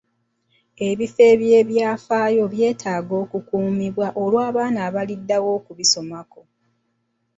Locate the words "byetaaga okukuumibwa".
2.53-4.07